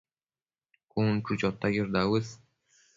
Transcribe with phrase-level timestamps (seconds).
[0.91, 2.27] cun chu chota quiosh dauës